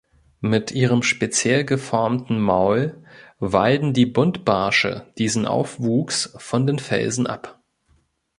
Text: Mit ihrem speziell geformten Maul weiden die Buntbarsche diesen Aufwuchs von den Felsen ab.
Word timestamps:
Mit 0.39 0.71
ihrem 0.71 1.03
speziell 1.03 1.63
geformten 1.63 2.39
Maul 2.39 3.03
weiden 3.37 3.93
die 3.93 4.07
Buntbarsche 4.07 5.05
diesen 5.19 5.45
Aufwuchs 5.45 6.33
von 6.39 6.65
den 6.65 6.79
Felsen 6.79 7.27
ab. 7.27 7.59